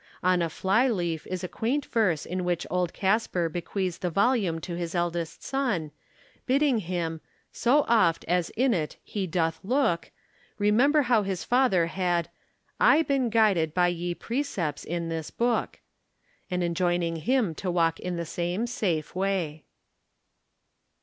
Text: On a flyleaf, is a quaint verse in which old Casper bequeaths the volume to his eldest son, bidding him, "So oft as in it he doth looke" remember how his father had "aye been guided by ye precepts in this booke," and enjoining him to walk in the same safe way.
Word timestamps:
On 0.23 0.41
a 0.41 0.49
flyleaf, 0.49 1.27
is 1.27 1.43
a 1.43 1.47
quaint 1.47 1.85
verse 1.85 2.25
in 2.25 2.43
which 2.43 2.65
old 2.71 2.91
Casper 2.91 3.47
bequeaths 3.49 3.99
the 3.99 4.09
volume 4.09 4.59
to 4.61 4.73
his 4.75 4.95
eldest 4.95 5.43
son, 5.43 5.91
bidding 6.47 6.79
him, 6.79 7.21
"So 7.51 7.85
oft 7.87 8.25
as 8.27 8.49
in 8.57 8.73
it 8.73 8.97
he 9.03 9.27
doth 9.27 9.59
looke" 9.63 10.09
remember 10.57 11.03
how 11.03 11.21
his 11.21 11.43
father 11.43 11.85
had 11.85 12.31
"aye 12.79 13.03
been 13.03 13.29
guided 13.29 13.75
by 13.75 13.89
ye 13.89 14.15
precepts 14.15 14.83
in 14.83 15.09
this 15.09 15.29
booke," 15.29 15.81
and 16.49 16.63
enjoining 16.63 17.17
him 17.17 17.53
to 17.53 17.69
walk 17.69 17.99
in 17.99 18.15
the 18.15 18.25
same 18.25 18.65
safe 18.65 19.13
way. 19.13 19.65